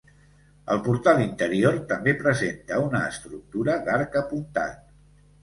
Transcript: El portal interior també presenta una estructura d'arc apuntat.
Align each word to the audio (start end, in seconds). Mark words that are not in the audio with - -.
El 0.75 0.79
portal 0.85 1.19
interior 1.25 1.77
també 1.91 2.15
presenta 2.23 2.81
una 2.87 3.03
estructura 3.11 3.77
d'arc 3.91 4.19
apuntat. 4.25 4.83